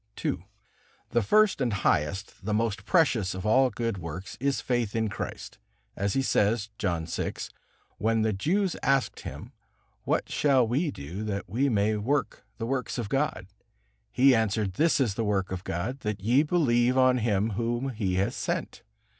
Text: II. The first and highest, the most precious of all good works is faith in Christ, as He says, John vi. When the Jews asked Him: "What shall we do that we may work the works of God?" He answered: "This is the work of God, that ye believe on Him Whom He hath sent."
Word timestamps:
II. 0.25 0.47
The 1.11 1.21
first 1.21 1.61
and 1.61 1.71
highest, 1.71 2.43
the 2.43 2.55
most 2.55 2.85
precious 2.85 3.35
of 3.35 3.45
all 3.45 3.69
good 3.69 3.99
works 3.99 4.35
is 4.39 4.59
faith 4.59 4.95
in 4.95 5.09
Christ, 5.09 5.59
as 5.95 6.13
He 6.13 6.23
says, 6.23 6.71
John 6.79 7.05
vi. 7.05 7.33
When 7.99 8.23
the 8.23 8.33
Jews 8.33 8.75
asked 8.81 9.19
Him: 9.19 9.51
"What 10.03 10.27
shall 10.31 10.67
we 10.67 10.89
do 10.89 11.23
that 11.25 11.47
we 11.47 11.69
may 11.69 11.95
work 11.97 12.43
the 12.57 12.65
works 12.65 12.97
of 12.97 13.09
God?" 13.09 13.45
He 14.11 14.33
answered: 14.33 14.73
"This 14.73 14.99
is 14.99 15.13
the 15.13 15.23
work 15.23 15.51
of 15.51 15.63
God, 15.63 15.99
that 15.99 16.19
ye 16.19 16.41
believe 16.41 16.97
on 16.97 17.19
Him 17.19 17.51
Whom 17.51 17.89
He 17.89 18.15
hath 18.15 18.33
sent." 18.33 18.81